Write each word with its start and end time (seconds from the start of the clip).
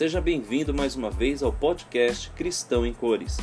Seja 0.00 0.18
bem-vindo 0.18 0.72
mais 0.72 0.96
uma 0.96 1.10
vez 1.10 1.42
ao 1.42 1.52
podcast 1.52 2.30
Cristão 2.30 2.86
em 2.86 2.94
Cores. 2.94 3.36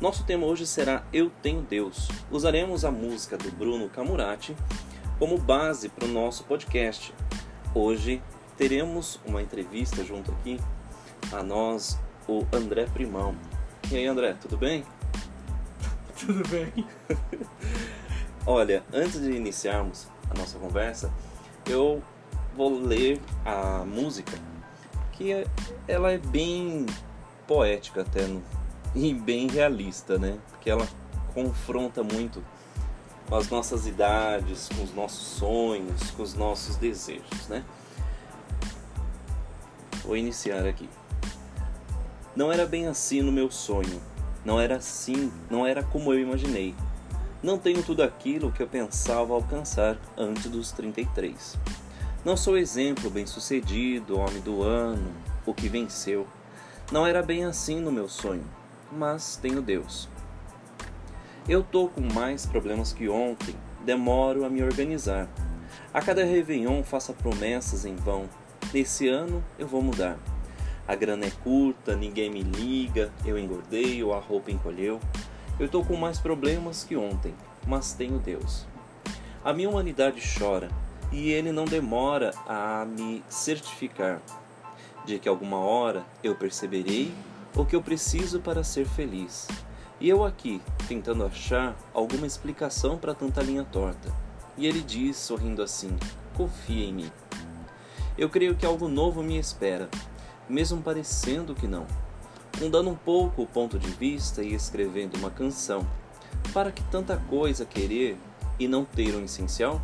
Nosso 0.00 0.24
tema 0.24 0.44
hoje 0.44 0.66
será 0.66 1.04
Eu 1.12 1.30
Tenho 1.40 1.62
Deus. 1.62 2.08
Usaremos 2.32 2.84
a 2.84 2.90
música 2.90 3.38
do 3.38 3.48
Bruno 3.52 3.88
Camurati 3.88 4.56
como 5.20 5.38
base 5.38 5.88
para 5.88 6.06
o 6.06 6.08
nosso 6.08 6.42
podcast. 6.42 7.14
Hoje 7.72 8.20
teremos 8.56 9.20
uma 9.24 9.40
entrevista 9.40 10.02
junto 10.02 10.32
aqui 10.32 10.58
a 11.30 11.44
nós, 11.44 11.96
o 12.26 12.44
André 12.52 12.86
Primão. 12.86 13.36
E 13.88 13.94
aí, 13.94 14.06
André, 14.08 14.34
tudo 14.40 14.56
bem? 14.56 14.82
Tudo 16.18 16.42
bem. 16.48 16.84
Olha, 18.44 18.82
antes 18.92 19.20
de 19.20 19.30
iniciarmos 19.30 20.08
a 20.28 20.36
nossa 20.36 20.58
conversa, 20.58 21.08
eu 21.68 22.02
vou 22.56 22.80
ler 22.80 23.20
a 23.44 23.84
música, 23.84 24.36
que 25.20 25.46
ela 25.86 26.10
é 26.10 26.16
bem 26.16 26.86
poética 27.46 28.00
até 28.00 28.26
e 28.94 29.12
bem 29.12 29.48
realista, 29.48 30.18
né? 30.18 30.38
Porque 30.48 30.70
ela 30.70 30.88
confronta 31.34 32.02
muito 32.02 32.42
com 33.28 33.36
as 33.36 33.50
nossas 33.50 33.86
idades, 33.86 34.70
com 34.74 34.82
os 34.82 34.94
nossos 34.94 35.26
sonhos, 35.38 36.10
com 36.12 36.22
os 36.22 36.32
nossos 36.32 36.76
desejos, 36.76 37.48
né? 37.48 37.62
Vou 40.02 40.16
iniciar 40.16 40.66
aqui. 40.66 40.88
Não 42.34 42.50
era 42.50 42.64
bem 42.64 42.86
assim 42.86 43.20
no 43.20 43.30
meu 43.30 43.50
sonho. 43.50 44.00
Não 44.42 44.58
era 44.58 44.76
assim, 44.76 45.30
não 45.50 45.66
era 45.66 45.82
como 45.82 46.14
eu 46.14 46.18
imaginei. 46.18 46.74
Não 47.42 47.58
tenho 47.58 47.82
tudo 47.82 48.02
aquilo 48.02 48.50
que 48.50 48.62
eu 48.62 48.66
pensava 48.66 49.34
alcançar 49.34 49.98
antes 50.16 50.46
dos 50.46 50.72
33. 50.72 51.58
Não 52.22 52.36
sou 52.36 52.58
exemplo 52.58 53.08
bem-sucedido, 53.08 54.18
homem 54.18 54.42
do 54.42 54.62
ano, 54.62 55.10
o 55.46 55.54
que 55.54 55.70
venceu. 55.70 56.26
Não 56.92 57.06
era 57.06 57.22
bem 57.22 57.46
assim 57.46 57.80
no 57.80 57.90
meu 57.90 58.10
sonho, 58.10 58.44
mas 58.92 59.38
tenho 59.40 59.62
Deus. 59.62 60.06
Eu 61.48 61.62
tô 61.62 61.88
com 61.88 62.02
mais 62.02 62.44
problemas 62.44 62.92
que 62.92 63.08
ontem, 63.08 63.54
demoro 63.86 64.44
a 64.44 64.50
me 64.50 64.62
organizar. 64.62 65.30
A 65.94 66.02
cada 66.02 66.22
Réveillon 66.22 66.82
faço 66.82 67.14
promessas 67.14 67.86
em 67.86 67.96
vão. 67.96 68.28
Nesse 68.70 69.08
ano 69.08 69.42
eu 69.58 69.66
vou 69.66 69.80
mudar. 69.80 70.18
A 70.86 70.94
grana 70.94 71.24
é 71.24 71.30
curta, 71.42 71.96
ninguém 71.96 72.28
me 72.28 72.42
liga, 72.42 73.10
eu 73.24 73.38
engordei 73.38 74.04
ou 74.04 74.12
a 74.12 74.20
roupa 74.20 74.50
encolheu. 74.50 75.00
Eu 75.58 75.64
estou 75.64 75.82
com 75.82 75.96
mais 75.96 76.18
problemas 76.18 76.84
que 76.84 76.96
ontem, 76.96 77.34
mas 77.66 77.94
tenho 77.94 78.18
Deus. 78.18 78.66
A 79.42 79.54
minha 79.54 79.70
humanidade 79.70 80.20
chora 80.38 80.68
e 81.12 81.30
ele 81.30 81.52
não 81.52 81.64
demora 81.64 82.32
a 82.46 82.84
me 82.84 83.22
certificar 83.28 84.20
de 85.04 85.18
que 85.18 85.28
alguma 85.28 85.58
hora 85.58 86.04
eu 86.22 86.34
perceberei 86.34 87.12
o 87.56 87.64
que 87.64 87.74
eu 87.74 87.82
preciso 87.82 88.40
para 88.40 88.62
ser 88.62 88.86
feliz. 88.86 89.48
E 90.00 90.08
eu 90.08 90.24
aqui, 90.24 90.62
tentando 90.88 91.24
achar 91.24 91.76
alguma 91.92 92.26
explicação 92.26 92.96
para 92.96 93.14
tanta 93.14 93.42
linha 93.42 93.64
torta. 93.64 94.14
E 94.56 94.66
ele 94.66 94.80
diz, 94.80 95.16
sorrindo 95.16 95.62
assim: 95.62 95.96
Confia 96.36 96.86
em 96.86 96.92
mim. 96.92 97.12
Eu 98.16 98.28
creio 98.28 98.54
que 98.54 98.64
algo 98.64 98.88
novo 98.88 99.22
me 99.22 99.38
espera, 99.38 99.88
mesmo 100.48 100.80
parecendo 100.80 101.54
que 101.54 101.66
não 101.66 101.86
mudando 102.60 102.90
um 102.90 102.94
pouco 102.94 103.42
o 103.42 103.46
ponto 103.46 103.78
de 103.78 103.88
vista 103.90 104.42
e 104.42 104.54
escrevendo 104.54 105.16
uma 105.16 105.30
canção. 105.30 105.86
Para 106.52 106.70
que 106.70 106.82
tanta 106.84 107.16
coisa 107.16 107.64
querer 107.64 108.16
e 108.58 108.68
não 108.68 108.84
ter 108.84 109.14
um 109.14 109.24
essencial? 109.24 109.80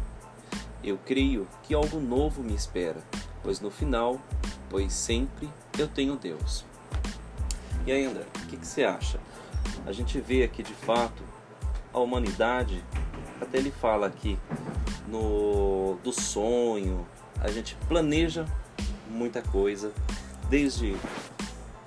Eu 0.83 0.99
creio 0.99 1.47
que 1.63 1.75
algo 1.75 1.99
novo 1.99 2.43
me 2.43 2.55
espera, 2.55 3.03
pois 3.43 3.61
no 3.61 3.71
final, 3.71 4.21
pois 4.69 4.93
sempre 4.93 5.51
eu 5.79 5.89
tenho 5.89 6.17
Deus. 6.17 6.65
E 7.87 7.93
aí, 7.93 8.05
André, 8.05 8.25
o 8.43 8.47
que, 8.47 8.57
que 8.57 8.67
você 8.67 8.85
acha? 8.85 9.21
A 9.87 9.93
gente 9.93 10.21
vê 10.21 10.43
aqui 10.43 10.63
de 10.63 10.73
fato 10.73 11.23
a 11.93 11.99
humanidade, 11.99 12.85
até 13.41 13.59
ele 13.59 13.71
fala 13.71 14.07
aqui 14.07 14.39
no 15.09 15.99
do 16.03 16.13
sonho, 16.13 17.07
a 17.41 17.49
gente 17.49 17.77
planeja 17.89 18.45
muita 19.09 19.41
coisa, 19.41 19.93
desde 20.49 20.97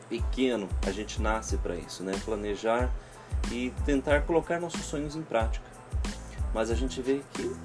pequeno, 0.07 0.67
a 0.85 0.91
gente 0.91 1.21
nasce 1.21 1.57
para 1.57 1.75
isso, 1.75 2.03
né? 2.03 2.13
Planejar 2.25 2.91
e 3.51 3.71
tentar 3.85 4.21
colocar 4.21 4.59
nossos 4.59 4.81
sonhos 4.81 5.15
em 5.15 5.21
prática. 5.21 5.65
Mas 6.53 6.71
a 6.71 6.75
gente 6.75 7.01
vê 7.01 7.21
que 7.33 7.55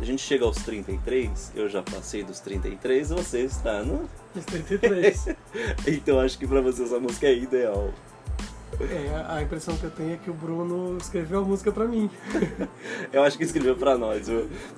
a 0.00 0.04
gente 0.04 0.22
chega 0.22 0.44
aos 0.44 0.56
33, 0.56 1.52
eu 1.54 1.68
já 1.68 1.82
passei 1.82 2.22
dos 2.22 2.40
33, 2.40 3.10
você 3.10 3.40
está 3.40 3.82
no. 3.82 4.08
Os 4.34 4.44
33. 4.44 5.28
então 5.86 6.20
acho 6.20 6.38
que 6.38 6.46
para 6.46 6.60
você 6.60 6.84
essa 6.84 6.98
música 6.98 7.26
é 7.26 7.36
ideal. 7.36 7.92
É, 8.80 9.26
a 9.28 9.42
impressão 9.42 9.76
que 9.76 9.84
eu 9.84 9.90
tenho 9.90 10.14
é 10.14 10.16
que 10.16 10.30
o 10.30 10.34
Bruno 10.34 10.96
escreveu 10.96 11.40
a 11.40 11.44
música 11.44 11.70
para 11.70 11.84
mim. 11.84 12.08
eu 13.12 13.22
acho 13.22 13.36
que 13.36 13.44
escreveu 13.44 13.76
para 13.76 13.98
nós, 13.98 14.26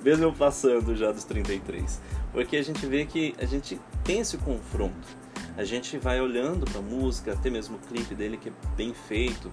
mesmo 0.03 0.25
eu 0.25 0.33
passando 0.33 0.95
já 0.95 1.11
dos 1.11 1.23
33. 1.23 2.01
Porque 2.33 2.57
a 2.57 2.63
gente 2.63 2.85
vê 2.85 3.05
que 3.05 3.33
a 3.39 3.45
gente 3.45 3.79
tem 4.03 4.19
esse 4.19 4.37
confronto 4.37 5.23
a 5.55 5.63
gente 5.63 5.97
vai 5.97 6.19
olhando 6.19 6.65
para 6.65 6.79
a 6.79 6.81
música, 6.81 7.33
até 7.33 7.49
mesmo 7.49 7.77
o 7.77 7.79
clipe 7.79 8.15
dele 8.15 8.37
que 8.37 8.49
é 8.49 8.51
bem 8.75 8.93
feito, 8.93 9.51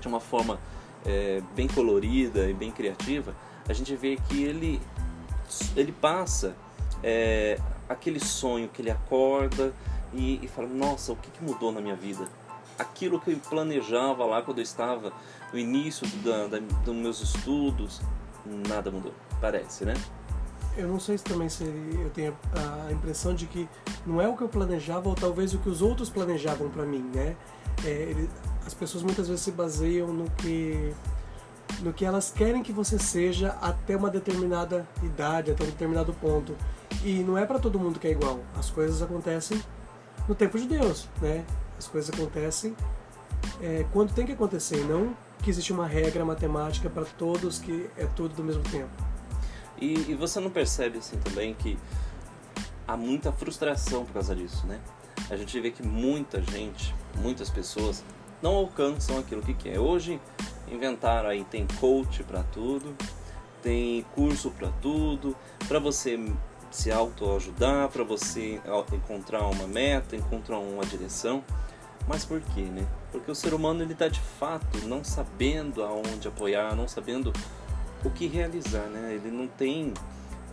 de 0.00 0.06
uma 0.06 0.20
forma 0.20 0.60
é, 1.04 1.42
bem 1.56 1.66
colorida 1.66 2.48
e 2.48 2.54
bem 2.54 2.70
criativa, 2.70 3.34
a 3.68 3.72
gente 3.72 3.94
vê 3.96 4.16
que 4.28 4.42
ele, 4.42 4.80
ele 5.76 5.92
passa 5.92 6.54
é, 7.02 7.58
aquele 7.88 8.20
sonho 8.20 8.68
que 8.68 8.82
ele 8.82 8.90
acorda 8.90 9.72
e, 10.12 10.44
e 10.44 10.48
fala, 10.48 10.68
nossa, 10.68 11.12
o 11.12 11.16
que, 11.16 11.30
que, 11.30 11.42
mudou 11.44 11.72
na 11.72 11.80
minha 11.80 11.96
vida? 11.96 12.28
Aquilo 12.78 13.20
que 13.20 13.32
eu 13.32 13.38
planejava 13.38 14.24
lá 14.24 14.42
quando 14.42 14.58
eu 14.58 14.62
estava 14.62 15.12
no 15.52 15.58
início 15.58 16.06
da, 16.18 16.46
da, 16.46 16.58
dos 16.58 16.94
meus 16.94 17.20
estudos, 17.20 18.00
nada 18.68 18.90
mudou, 18.90 19.14
parece, 19.40 19.84
né? 19.84 19.94
eu 20.76 20.88
não 20.88 20.98
sei 20.98 21.16
se 21.16 21.24
também 21.24 21.48
se 21.48 21.64
eu 21.64 22.10
tenho 22.10 22.36
a 22.52 22.92
impressão 22.92 23.34
de 23.34 23.46
que 23.46 23.68
não 24.04 24.20
é 24.20 24.28
o 24.28 24.36
que 24.36 24.42
eu 24.42 24.48
planejava 24.48 25.08
ou 25.08 25.14
talvez 25.14 25.54
o 25.54 25.58
que 25.58 25.68
os 25.68 25.80
outros 25.80 26.10
planejavam 26.10 26.68
para 26.68 26.84
mim, 26.84 27.10
né? 27.14 27.36
É, 27.84 27.88
ele, 27.88 28.28
as 28.66 28.74
pessoas 28.74 29.02
muitas 29.02 29.28
vezes 29.28 29.42
se 29.42 29.52
baseiam 29.52 30.12
no 30.12 30.28
que 30.30 30.92
no 31.84 31.92
que 31.92 32.04
elas 32.04 32.30
querem 32.30 32.62
que 32.62 32.72
você 32.72 32.98
seja 32.98 33.50
até 33.60 33.94
uma 33.94 34.08
determinada 34.08 34.88
idade, 35.02 35.50
até 35.50 35.62
um 35.62 35.66
determinado 35.66 36.14
ponto. 36.14 36.56
E 37.04 37.22
não 37.22 37.36
é 37.36 37.44
para 37.44 37.58
todo 37.58 37.78
mundo 37.78 38.00
que 38.00 38.08
é 38.08 38.10
igual. 38.10 38.40
As 38.58 38.70
coisas 38.70 39.02
acontecem 39.02 39.62
no 40.26 40.34
tempo 40.34 40.58
de 40.58 40.66
Deus, 40.66 41.06
né? 41.20 41.44
As 41.78 41.86
coisas 41.86 42.12
acontecem 42.12 42.74
é, 43.60 43.84
quando 43.92 44.14
tem 44.14 44.24
que 44.24 44.32
acontecer, 44.32 44.82
não 44.84 45.14
que 45.42 45.50
existe 45.50 45.72
uma 45.74 45.86
regra 45.86 46.24
matemática 46.24 46.88
para 46.88 47.04
todos 47.04 47.58
que 47.58 47.90
é 47.98 48.06
tudo 48.06 48.34
do 48.34 48.42
mesmo 48.42 48.62
tempo. 48.62 48.90
E, 49.78 50.12
e, 50.12 50.14
você 50.14 50.40
não 50.40 50.48
percebe 50.48 50.98
assim 50.98 51.18
também 51.18 51.52
que 51.52 51.78
há 52.88 52.96
muita 52.96 53.30
frustração 53.30 54.06
por 54.06 54.14
causa 54.14 54.34
disso, 54.34 54.66
né? 54.66 54.80
A 55.28 55.36
gente 55.36 55.60
vê 55.60 55.70
que 55.70 55.82
muita 55.82 56.40
gente, 56.40 56.94
muitas 57.18 57.50
pessoas 57.50 58.02
não 58.40 58.54
alcançam 58.54 59.18
aquilo 59.18 59.42
que 59.42 59.52
quer. 59.52 59.78
Hoje 59.78 60.18
inventaram 60.74 61.28
aí 61.28 61.44
tem 61.44 61.66
coach 61.80 62.22
para 62.24 62.42
tudo, 62.42 62.94
tem 63.62 64.04
curso 64.14 64.50
para 64.50 64.68
tudo, 64.82 65.36
para 65.66 65.78
você 65.78 66.18
se 66.70 66.90
autoajudar, 66.90 67.88
para 67.88 68.02
você 68.02 68.60
encontrar 68.92 69.46
uma 69.46 69.66
meta, 69.66 70.16
encontrar 70.16 70.58
uma 70.58 70.84
direção. 70.84 71.44
Mas 72.06 72.24
por 72.24 72.40
quê, 72.40 72.62
né? 72.62 72.86
Porque 73.10 73.30
o 73.30 73.34
ser 73.34 73.54
humano 73.54 73.82
ele 73.82 73.92
está 73.92 74.08
de 74.08 74.20
fato 74.20 74.78
não 74.86 75.02
sabendo 75.02 75.82
aonde 75.82 76.28
apoiar, 76.28 76.74
não 76.74 76.86
sabendo 76.86 77.32
o 78.04 78.10
que 78.10 78.26
realizar, 78.26 78.86
né? 78.88 79.14
Ele 79.14 79.30
não 79.30 79.46
tem. 79.46 79.94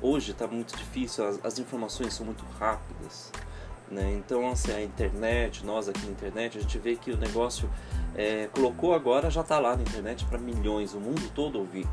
Hoje 0.02 0.32
está 0.32 0.48
muito 0.48 0.76
difícil, 0.76 1.28
as, 1.28 1.40
as, 1.44 1.60
informações 1.60 2.14
são 2.14 2.26
muito 2.26 2.44
rápidas, 2.58 3.32
né? 3.92 4.14
Então, 4.14 4.50
assim, 4.50 4.72
a 4.72 4.82
internet, 4.82 5.66
nós 5.66 5.90
aqui 5.90 6.06
na 6.06 6.12
internet, 6.12 6.58
a 6.58 6.62
gente 6.62 6.80
vê 6.80 6.96
que 6.96 7.12
o 7.12 7.18
negócio 7.18 7.70
é, 8.16 8.48
colocou 8.48 8.94
agora, 8.94 9.30
já 9.30 9.42
está 9.42 9.60
lá 9.60 9.76
na 9.76 9.82
internet 9.82 10.26
para 10.26 10.40
milhões, 10.40 10.94
o 10.94 11.00
mundo 11.00 11.30
todo 11.36 11.60
ouvir. 11.60 11.86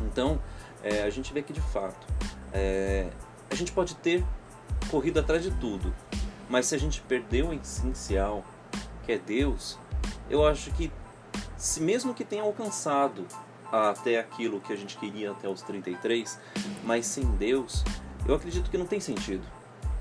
Então, 0.00 0.40
é, 0.82 1.02
a 1.02 1.10
gente 1.10 1.32
vê 1.32 1.42
que 1.42 1.52
de 1.52 1.60
fato 1.60 2.06
é, 2.52 3.08
a 3.50 3.54
gente 3.54 3.72
pode 3.72 3.94
ter 3.96 4.24
corrido 4.90 5.20
atrás 5.20 5.42
de 5.42 5.50
tudo, 5.52 5.94
mas 6.48 6.66
se 6.66 6.74
a 6.74 6.78
gente 6.78 7.00
perdeu 7.02 7.48
o 7.48 7.54
essencial, 7.54 8.44
que 9.04 9.12
é 9.12 9.18
Deus, 9.18 9.78
eu 10.30 10.46
acho 10.46 10.70
que 10.72 10.90
se 11.56 11.80
mesmo 11.80 12.14
que 12.14 12.24
tenha 12.24 12.42
alcançado 12.42 13.26
até 13.70 14.18
aquilo 14.18 14.60
que 14.60 14.72
a 14.72 14.76
gente 14.76 14.96
queria 14.96 15.32
até 15.32 15.48
os 15.48 15.62
33, 15.62 16.38
mas 16.84 17.06
sem 17.06 17.24
Deus, 17.24 17.84
eu 18.26 18.34
acredito 18.34 18.70
que 18.70 18.78
não 18.78 18.86
tem 18.86 19.00
sentido. 19.00 19.44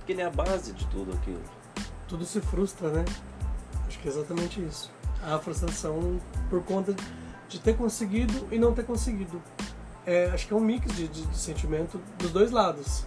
Porque 0.03 0.11
Ele 0.11 0.21
é 0.21 0.25
a 0.25 0.29
base 0.29 0.73
de 0.73 0.85
tudo 0.87 1.13
aquilo. 1.13 1.41
Tudo 2.09 2.25
se 2.25 2.41
frustra, 2.41 2.89
né? 2.89 3.05
Acho 3.87 3.97
que 3.99 4.07
é 4.09 4.11
exatamente 4.11 4.61
isso. 4.61 4.91
A 5.25 5.39
frustração 5.39 6.19
por 6.49 6.61
conta 6.61 6.93
de 7.47 7.57
ter 7.57 7.77
conseguido 7.77 8.45
e 8.51 8.59
não 8.59 8.73
ter 8.73 8.85
conseguido. 8.85 9.41
É, 10.05 10.25
acho 10.25 10.45
que 10.45 10.53
é 10.53 10.57
um 10.57 10.59
mix 10.59 10.93
de, 10.93 11.07
de, 11.07 11.25
de 11.25 11.37
sentimento 11.37 12.01
dos 12.17 12.31
dois 12.31 12.51
lados. 12.51 13.05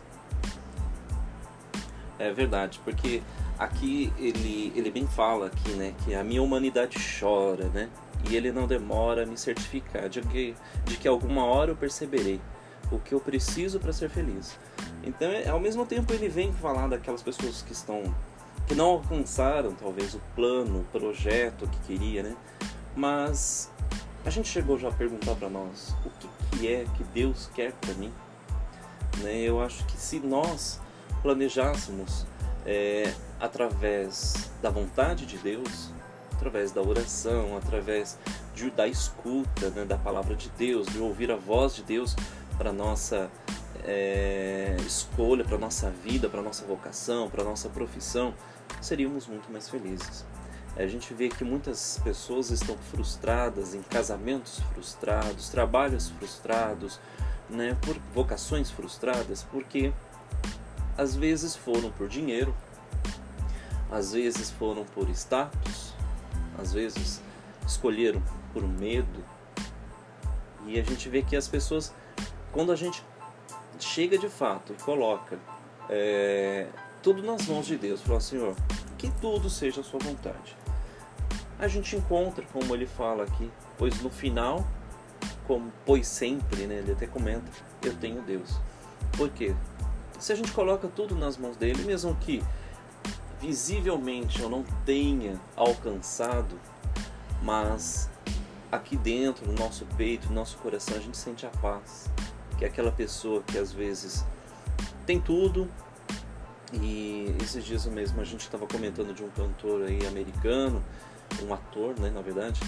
É 2.19 2.32
verdade, 2.32 2.81
porque 2.82 3.22
aqui 3.58 4.10
ele, 4.16 4.72
ele 4.75 4.90
bem 4.90 5.06
fala 5.06 5.49
aqui, 5.49 5.72
né, 5.72 5.94
que 6.02 6.14
a 6.14 6.25
minha 6.25 6.42
humanidade 6.42 6.96
chora, 7.20 7.69
né, 7.69 7.90
e 8.26 8.34
ele 8.34 8.50
não 8.50 8.66
demora 8.66 9.25
a 9.25 9.26
me 9.26 9.37
certificar 9.37 10.08
de 10.08 10.22
que, 10.22 10.54
de 10.87 10.96
que 10.96 11.06
alguma 11.06 11.44
hora 11.44 11.72
eu 11.72 11.76
perceberei 11.76 12.40
o 12.90 12.98
que 12.98 13.12
eu 13.12 13.20
preciso 13.20 13.78
para 13.80 13.92
ser 13.92 14.08
feliz. 14.08 14.58
Então, 15.02 15.28
é, 15.28 15.48
ao 15.48 15.60
mesmo 15.60 15.84
tempo, 15.86 16.12
ele 16.12 16.28
vem 16.28 16.52
falar 16.52 16.88
daquelas 16.88 17.22
pessoas 17.22 17.62
que 17.62 17.72
estão 17.72 18.02
que 18.66 18.74
não 18.74 18.86
alcançaram 18.86 19.72
talvez 19.74 20.14
o 20.14 20.20
plano, 20.34 20.80
o 20.80 20.84
projeto 20.84 21.68
que 21.68 21.78
queria, 21.86 22.22
né? 22.22 22.36
Mas 22.96 23.70
a 24.24 24.30
gente 24.30 24.48
chegou 24.48 24.76
já 24.76 24.88
a 24.88 24.92
perguntar 24.92 25.36
para 25.36 25.48
nós 25.48 25.94
o 26.04 26.10
que, 26.10 26.28
que 26.58 26.68
é 26.68 26.84
que 26.96 27.04
Deus 27.04 27.48
quer 27.54 27.72
para 27.74 27.94
mim. 27.94 28.12
Né? 29.18 29.42
Eu 29.42 29.60
acho 29.62 29.84
que 29.86 29.96
se 29.96 30.18
nós 30.18 30.80
planejássemos 31.22 32.26
é, 32.64 33.12
através 33.38 34.50
da 34.60 34.68
vontade 34.68 35.26
de 35.26 35.38
Deus, 35.38 35.92
através 36.32 36.72
da 36.72 36.82
oração, 36.82 37.56
através 37.56 38.18
de, 38.54 38.70
da 38.70 38.88
escuta 38.88 39.70
né, 39.70 39.84
da 39.84 39.96
palavra 39.96 40.34
de 40.34 40.50
Deus, 40.50 40.86
de 40.88 40.98
ouvir 40.98 41.30
a 41.30 41.36
voz 41.36 41.76
de 41.76 41.82
Deus 41.82 42.16
para 42.56 42.72
nossa 42.72 43.30
é, 43.84 44.76
escolha, 44.80 45.44
para 45.44 45.58
nossa 45.58 45.90
vida, 45.90 46.28
para 46.28 46.42
nossa 46.42 46.64
vocação, 46.64 47.28
para 47.30 47.44
nossa 47.44 47.68
profissão, 47.68 48.34
seríamos 48.80 49.26
muito 49.26 49.50
mais 49.50 49.68
felizes. 49.68 50.24
A 50.76 50.86
gente 50.86 51.14
vê 51.14 51.28
que 51.28 51.42
muitas 51.42 51.98
pessoas 52.04 52.50
estão 52.50 52.76
frustradas 52.90 53.74
em 53.74 53.82
casamentos 53.82 54.60
frustrados, 54.72 55.48
trabalhos 55.48 56.10
frustrados, 56.10 57.00
né, 57.48 57.76
por 57.80 57.96
vocações 58.14 58.70
frustradas, 58.70 59.42
porque 59.44 59.92
às 60.98 61.14
vezes 61.14 61.56
foram 61.56 61.90
por 61.90 62.08
dinheiro, 62.08 62.54
às 63.90 64.12
vezes 64.12 64.50
foram 64.50 64.84
por 64.84 65.08
status, 65.10 65.94
às 66.58 66.72
vezes 66.72 67.20
escolheram 67.66 68.22
por 68.52 68.62
medo. 68.62 69.24
E 70.66 70.78
a 70.80 70.82
gente 70.82 71.08
vê 71.08 71.22
que 71.22 71.36
as 71.36 71.46
pessoas, 71.46 71.94
quando 72.56 72.72
a 72.72 72.76
gente 72.76 73.04
chega 73.78 74.16
de 74.16 74.30
fato 74.30 74.72
e 74.72 74.82
coloca 74.82 75.38
é, 75.90 76.66
tudo 77.02 77.22
nas 77.22 77.46
mãos 77.46 77.66
de 77.66 77.76
Deus, 77.76 78.00
fala 78.00 78.18
Senhor, 78.18 78.56
que 78.96 79.10
tudo 79.20 79.50
seja 79.50 79.82
a 79.82 79.84
sua 79.84 80.00
vontade. 80.00 80.56
A 81.58 81.68
gente 81.68 81.94
encontra, 81.96 82.46
como 82.54 82.74
ele 82.74 82.86
fala 82.86 83.24
aqui, 83.24 83.50
pois 83.76 84.00
no 84.00 84.08
final, 84.08 84.66
como 85.46 85.70
pois 85.84 86.08
sempre, 86.08 86.66
né, 86.66 86.76
ele 86.76 86.92
até 86.92 87.06
comenta, 87.06 87.44
eu 87.82 87.94
tenho 87.94 88.22
Deus. 88.22 88.58
Por 89.18 89.28
quê? 89.28 89.54
Se 90.18 90.32
a 90.32 90.34
gente 90.34 90.50
coloca 90.52 90.88
tudo 90.88 91.14
nas 91.14 91.36
mãos 91.36 91.58
dele, 91.58 91.84
mesmo 91.84 92.16
que 92.16 92.42
visivelmente 93.38 94.40
eu 94.40 94.48
não 94.48 94.64
tenha 94.86 95.38
alcançado, 95.54 96.58
mas 97.42 98.08
aqui 98.72 98.96
dentro, 98.96 99.46
no 99.46 99.52
nosso 99.52 99.84
peito, 99.98 100.28
no 100.28 100.34
nosso 100.34 100.56
coração, 100.56 100.96
a 100.96 101.00
gente 101.00 101.18
sente 101.18 101.44
a 101.44 101.50
paz. 101.50 102.08
Que 102.58 102.64
é 102.64 102.68
aquela 102.68 102.92
pessoa 102.92 103.42
que 103.42 103.58
às 103.58 103.72
vezes 103.72 104.24
tem 105.04 105.20
tudo, 105.20 105.70
e 106.72 107.34
esses 107.40 107.64
dias 107.64 107.86
mesmo 107.86 108.20
a 108.20 108.24
gente 108.24 108.40
estava 108.40 108.66
comentando 108.66 109.14
de 109.14 109.22
um 109.22 109.30
cantor 109.30 109.84
aí 109.84 110.06
americano, 110.06 110.82
um 111.42 111.52
ator, 111.52 111.98
né, 111.98 112.10
na 112.10 112.20
verdade, 112.20 112.60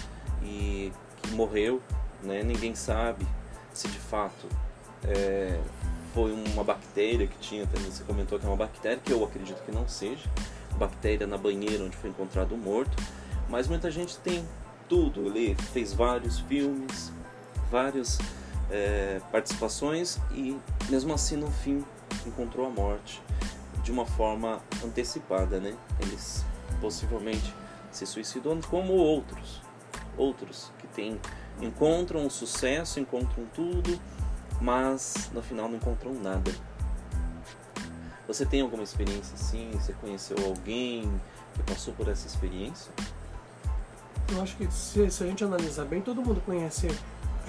e 0.43 0.93
que 1.23 1.31
morreu, 1.33 1.83
né? 2.23 2.43
Ninguém 2.43 2.75
sabe 2.75 3.27
se 3.73 3.89
de 3.89 3.99
fato 3.99 4.49
é, 5.05 5.61
foi 6.15 6.33
uma 6.33 6.65
bactéria 6.65 7.27
que 7.27 7.39
tinha, 7.39 7.67
também 7.67 7.91
você 7.91 8.05
comentou 8.05 8.39
que 8.39 8.47
é 8.47 8.49
uma 8.49 8.57
bactéria, 8.57 8.99
que 8.99 9.13
eu 9.13 9.25
acredito 9.25 9.63
que 9.65 9.73
não 9.73 9.89
seja, 9.89 10.29
bactéria 10.77 11.27
na 11.27 11.37
banheira 11.37 11.85
onde 11.85 11.97
foi 11.97 12.11
encontrado 12.11 12.57
morto, 12.57 12.97
mas 13.49 13.67
muita 13.67 13.91
gente 13.91 14.17
tem 14.19 14.45
tudo, 14.89 15.27
ele 15.27 15.55
fez 15.73 15.93
vários 15.93 16.39
filmes, 16.41 17.13
várias 17.71 18.19
é, 18.71 19.21
participações 19.31 20.19
e 20.31 20.59
mesmo 20.89 21.15
assim 21.15 21.37
no 21.37 21.51
fim 21.51 21.85
encontrou 22.27 22.67
a 22.67 22.71
morte 22.71 23.23
de 23.83 23.93
uma 23.93 24.05
forma 24.05 24.61
antecipada, 24.85 25.59
né? 25.59 25.75
Eles 26.01 26.45
possivelmente 26.81 27.55
se 27.91 28.07
suicidam 28.07 28.61
como 28.61 28.93
outros, 28.93 29.63
outros 30.17 30.71
que 30.79 30.87
tem, 30.89 31.19
encontram 31.61 32.27
o 32.27 32.31
sucesso, 32.31 33.01
encontram 33.01 33.47
tudo, 33.55 33.99
mas 34.61 35.31
no 35.33 35.43
final 35.43 35.69
não 35.69 35.77
encontram 35.77 36.13
nada. 36.15 36.53
Você 38.27 38.45
tem 38.45 38.61
alguma 38.61 38.83
experiência 38.83 39.35
assim? 39.35 39.71
Você 39.73 39.95
conheceu 39.95 40.37
alguém 40.45 41.11
que 41.55 41.63
passou 41.63 41.95
por 41.95 42.09
essa 42.09 42.27
experiência? 42.27 42.93
Eu 44.31 44.43
acho 44.43 44.55
que 44.57 44.71
se, 44.71 45.11
se 45.11 45.25
a 45.25 45.27
gente 45.27 45.43
analisar 45.43 45.87
bem, 45.87 46.03
todo 46.03 46.21
mundo 46.21 46.43
conhece, 46.45 46.89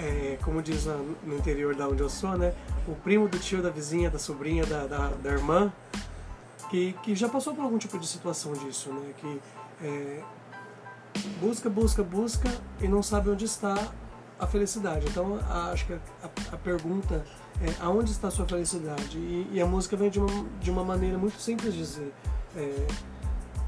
é, 0.00 0.38
como 0.42 0.62
diz 0.62 0.86
no 0.86 1.36
interior 1.36 1.74
da 1.74 1.86
onde 1.86 2.02
eu 2.02 2.08
sou, 2.08 2.36
né? 2.36 2.54
O 2.88 2.94
primo 2.94 3.28
do 3.28 3.38
tio, 3.38 3.62
da 3.62 3.70
vizinha, 3.70 4.10
da 4.10 4.18
sobrinha, 4.18 4.64
da, 4.64 4.86
da, 4.86 5.08
da 5.08 5.30
irmã, 5.30 5.72
que, 6.70 6.94
que 7.02 7.14
já 7.14 7.28
passou 7.28 7.54
por 7.54 7.62
algum 7.62 7.78
tipo 7.78 7.98
de 7.98 8.06
situação 8.06 8.52
disso, 8.54 8.90
né? 8.92 9.12
Que 9.18 9.40
é, 9.82 10.22
busca, 11.40 11.68
busca, 11.68 12.02
busca 12.02 12.48
e 12.80 12.88
não 12.88 13.02
sabe 13.02 13.28
onde 13.28 13.44
está 13.44 13.92
a 14.38 14.46
felicidade. 14.46 15.06
Então, 15.06 15.38
a, 15.48 15.70
acho 15.70 15.86
que 15.86 15.92
a, 15.92 15.98
a, 16.52 16.56
pergunta 16.56 17.22
é 17.60 17.74
aonde 17.82 18.10
está 18.10 18.28
a 18.28 18.30
sua 18.30 18.46
felicidade? 18.46 19.18
E, 19.18 19.50
e, 19.52 19.60
a 19.60 19.66
música 19.66 19.96
vem 19.96 20.08
de 20.08 20.18
uma, 20.18 20.46
de 20.60 20.70
uma 20.70 20.82
maneira 20.82 21.18
muito 21.18 21.38
simples 21.38 21.74
de 21.74 21.80
dizer. 21.80 22.14
É, 22.56 22.86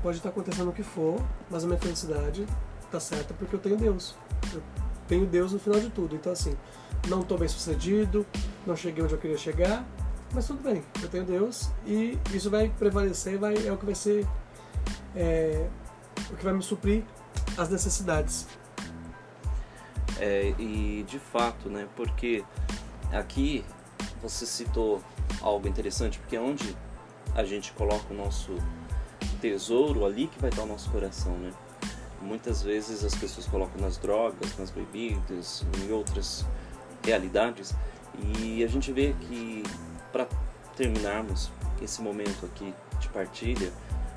pode 0.03 0.17
estar 0.17 0.31
acontecendo 0.31 0.71
o 0.71 0.73
que 0.73 0.83
for, 0.83 1.21
mas 1.51 1.63
a 1.63 1.67
minha 1.67 1.79
felicidade 1.79 2.47
está 2.81 2.99
certa 2.99 3.35
porque 3.35 3.55
eu 3.55 3.61
tenho 3.61 3.77
Deus. 3.77 4.15
Eu 4.53 4.63
tenho 5.09 5.27
Deus 5.27 5.53
no 5.53 5.59
final 5.59 5.81
de 5.81 5.91
tudo. 5.91 6.15
Então, 6.15 6.33
assim, 6.33 6.57
não 7.09 7.21
estou 7.21 7.39
bem 7.39 7.49
sucedido, 7.49 8.27
não 8.67 8.77
cheguei 8.77 9.03
onde 9.03 9.13
eu 9.13 9.19
queria 9.19 9.39
chegar, 9.39 9.85
mas 10.33 10.47
tudo 10.47 10.63
bem, 10.63 10.83
eu 11.03 11.09
tenho 11.09 11.25
Deus 11.25 11.71
e 11.87 12.19
isso 12.33 12.51
vai 12.51 12.69
prevalecer, 12.71 13.39
vai, 13.39 13.55
é 13.67 13.73
o 13.73 13.77
que 13.77 13.85
vai 13.85 13.95
ser 13.95 14.27
é, 15.15 15.69
o 16.31 16.37
que 16.37 16.45
vai 16.45 16.55
me 16.55 16.63
suprir 16.63 17.05
as 17.57 17.69
necessidades. 17.69 18.47
É, 20.19 20.55
e 20.59 21.05
de 21.09 21.19
fato, 21.19 21.69
né? 21.69 21.89
Porque 21.97 22.45
aqui 23.13 23.65
você 24.23 24.47
citou 24.47 25.03
algo 25.41 25.67
interessante, 25.67 26.19
porque 26.19 26.37
é 26.37 26.41
onde 26.41 26.77
a 27.35 27.45
gente 27.45 27.73
coloca 27.73 28.13
o 28.13 28.17
nosso 28.17 28.55
tesouro, 29.41 30.05
ali 30.05 30.29
que 30.29 30.39
vai 30.41 30.51
estar 30.51 30.63
o 30.63 30.67
nosso 30.67 30.91
coração, 30.91 31.37
né? 31.39 31.51
Muitas 32.23 32.63
vezes 32.63 33.05
as 33.05 33.15
pessoas 33.15 33.47
colocam 33.47 33.81
nas 33.81 33.99
drogas, 33.99 34.57
nas 34.57 34.71
bebidas, 34.71 35.65
em 35.83 35.93
outras 35.93 36.47
realidades, 37.05 37.75
e 38.19 38.63
a 38.63 38.69
gente 38.69 38.93
vê 38.93 39.15
que 39.21 39.63
para 40.13 40.27
terminarmos 40.77 41.51
esse 41.81 42.01
momento 42.01 42.47
aqui 42.47 42.73
de 43.01 43.09
partilha, 43.09 43.73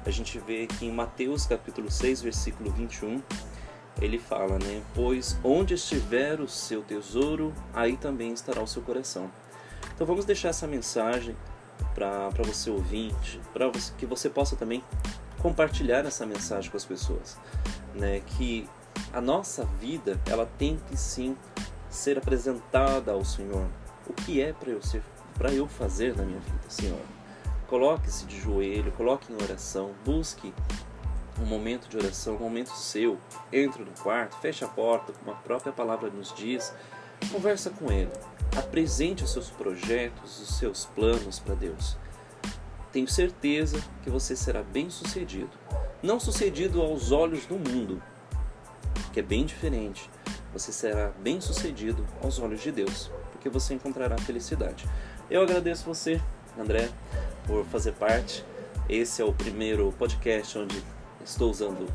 a 0.05 0.12
gente 0.12 0.38
vê 0.39 0.67
que 0.67 0.85
em 0.85 0.91
Mateus 0.91 1.47
capítulo 1.47 1.89
6, 1.89 2.21
versículo 2.21 2.69
21, 2.71 3.21
ele 4.01 4.19
fala, 4.19 4.59
né? 4.59 4.83
Pois 4.93 5.38
onde 5.43 5.74
estiver 5.74 6.39
o 6.39 6.47
seu 6.47 6.83
tesouro, 6.83 7.53
aí 7.74 7.97
também 7.97 8.33
estará 8.33 8.62
o 8.62 8.67
seu 8.67 8.81
coração. 8.81 9.31
Então 9.93 10.05
vamos 10.05 10.25
deixar 10.25 10.50
essa 10.50 10.67
mensagem 10.67 11.35
para 11.93 12.29
você 12.43 12.69
ouvinte, 12.69 13.39
para 13.53 13.71
que 13.97 14.05
você 14.05 14.29
possa 14.29 14.55
também 14.55 14.83
compartilhar 15.45 16.03
essa 16.07 16.25
mensagem 16.25 16.71
com 16.71 16.77
as 16.77 16.85
pessoas, 16.85 17.37
né? 17.93 18.19
Que 18.25 18.67
a 19.13 19.21
nossa 19.21 19.63
vida, 19.79 20.19
ela 20.25 20.49
tem 20.57 20.79
que 20.87 20.97
sim 20.97 21.37
ser 21.87 22.17
apresentada 22.17 23.11
ao 23.11 23.23
Senhor. 23.23 23.67
O 24.07 24.13
que 24.13 24.41
é 24.41 24.51
para 24.51 24.71
eu 24.71 24.81
ser 24.81 25.03
para 25.35 25.53
eu 25.53 25.67
fazer 25.67 26.15
na 26.15 26.23
minha 26.23 26.39
vida, 26.39 26.63
Senhor. 26.67 27.01
Coloque-se 27.67 28.25
de 28.25 28.39
joelho, 28.39 28.91
coloque 28.93 29.31
em 29.31 29.35
oração, 29.35 29.91
busque 30.03 30.51
um 31.39 31.45
momento 31.45 31.87
de 31.89 31.97
oração, 31.97 32.37
um 32.37 32.39
momento 32.39 32.71
seu. 32.71 33.19
Entre 33.53 33.83
no 33.83 33.91
quarto, 34.01 34.37
feche 34.37 34.65
a 34.65 34.67
porta, 34.67 35.13
como 35.13 35.29
a 35.29 35.35
própria 35.35 35.71
palavra 35.71 36.09
nos 36.09 36.33
diz. 36.33 36.73
Conversa 37.31 37.69
com 37.69 37.91
Ele. 37.91 38.11
Apresente 38.57 39.23
os 39.23 39.31
seus 39.31 39.51
projetos, 39.51 40.41
os 40.41 40.57
seus 40.57 40.85
planos 40.85 41.37
para 41.37 41.53
Deus. 41.53 41.97
Tenho 42.95 43.09
certeza 43.09 43.83
que 44.03 44.09
você 44.09 44.37
será 44.37 44.63
bem 44.63 44.89
sucedido. 44.89 45.49
Não 46.01 46.17
sucedido 46.17 46.81
aos 46.81 47.11
olhos 47.11 47.45
do 47.45 47.55
mundo, 47.55 48.01
que 49.11 49.19
é 49.19 49.21
bem 49.21 49.45
diferente. 49.45 50.09
Você 50.53 50.71
será 50.71 51.11
bem 51.19 51.41
sucedido 51.41 52.07
aos 52.23 52.39
olhos 52.39 52.61
de 52.61 52.71
Deus, 52.71 53.11
porque 53.33 53.49
você 53.49 53.73
encontrará 53.73 54.17
felicidade. 54.17 54.87
Eu 55.29 55.41
agradeço 55.41 55.83
você, 55.83 56.21
André, 56.57 56.89
por 57.45 57.65
fazer 57.65 57.91
parte. 57.91 58.45
Esse 58.87 59.21
é 59.21 59.25
o 59.25 59.33
primeiro 59.33 59.93
podcast 59.99 60.57
onde 60.57 60.81
estou 61.25 61.51
usando 61.51 61.85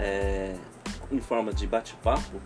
é, 0.00 0.56
em 1.12 1.20
forma 1.20 1.52
de 1.52 1.64
bate-papo, 1.64 2.40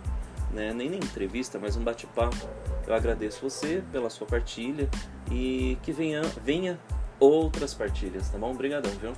né? 0.51 0.71
nem 0.75 0.91
nem 0.91 0.99
entrevista, 0.99 1.57
mas 1.57 1.75
um 1.75 1.83
bate-papo. 1.83 2.47
Eu 2.85 2.93
agradeço 2.93 3.41
você 3.41 3.83
pela 3.91 4.11
sua 4.11 4.27
partilha 4.27 4.87
e 5.31 5.75
que 5.81 5.91
venha, 5.91 6.21
venha 6.43 6.79
outras 7.19 7.73
partilhas, 7.73 8.29
tá 8.29 8.37
bom? 8.37 8.51
Obrigadão, 8.51 8.91
viu? 9.01 9.13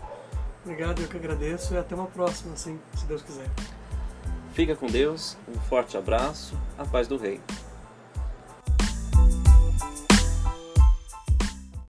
Obrigado, 0.63 1.01
eu 1.01 1.07
que 1.07 1.17
agradeço 1.17 1.73
e 1.73 1.77
até 1.77 1.95
uma 1.95 2.07
próxima, 2.07 2.53
assim, 2.53 2.79
se 2.95 3.05
Deus 3.05 3.21
quiser. 3.21 3.49
Fica 4.53 4.75
com 4.75 4.87
Deus, 4.87 5.37
um 5.47 5.59
forte 5.61 5.95
abraço, 5.97 6.57
a 6.77 6.85
paz 6.85 7.07
do 7.07 7.15
Rei. 7.15 7.39